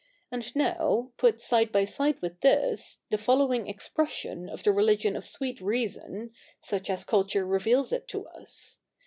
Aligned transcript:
And 0.31 0.55
now, 0.55 1.11
put 1.17 1.39
side 1.39 1.71
by 1.71 1.85
side 1.85 2.23
with 2.23 2.39
this, 2.39 3.01
the 3.11 3.19
following 3.19 3.67
expression 3.67 4.49
of 4.49 4.63
the 4.63 4.71
religion 4.73 5.15
of 5.15 5.23
sweet 5.25 5.61
reason, 5.61 6.31
such 6.59 6.89
as 6.89 7.03
culture 7.03 7.45
reveals 7.45 7.91
it 7.91 8.07
to 8.07 8.25
us. 8.29 8.79